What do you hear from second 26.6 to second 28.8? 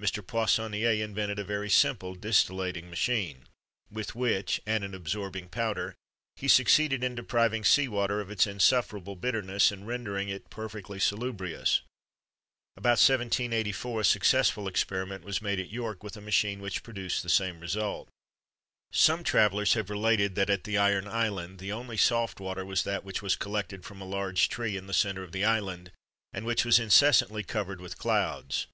was incessantly covered with clouds.